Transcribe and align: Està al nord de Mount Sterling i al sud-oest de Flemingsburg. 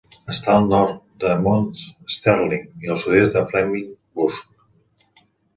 Està 0.35 0.53
al 0.59 0.63
nord 0.69 0.95
de 1.23 1.33
Mount 1.43 1.67
Sterling 2.15 2.65
i 2.87 2.91
al 2.95 2.99
sud-oest 3.05 3.39
de 3.39 3.45
Flemingsburg. 3.53 5.21